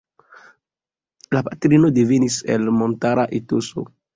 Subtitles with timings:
[1.37, 3.89] La patrino devenis el montara etoso.